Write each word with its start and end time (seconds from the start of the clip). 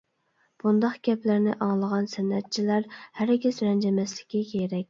بۇنداق 0.63 0.95
گەپلەرنى 1.07 1.53
ئاڭلىغان 1.65 2.09
سەنئەتچىلەر 2.15 2.89
ھەرگىز 3.21 3.61
رەنجىمەسلىكى 3.69 4.43
كېرەك. 4.55 4.79